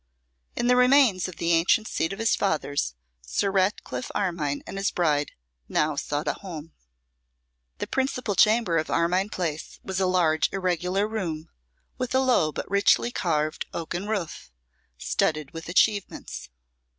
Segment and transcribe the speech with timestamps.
[0.55, 4.89] In the remains of the ancient seat of his fathers, Sir Ratcliffe Armine and his
[4.89, 5.33] bride
[5.69, 6.73] now sought a home.
[7.77, 11.49] The principal chamber of Armine Place was a large irregular room,
[11.99, 14.49] with a low but richly carved oaken roof,
[14.97, 16.49] studded with achievements.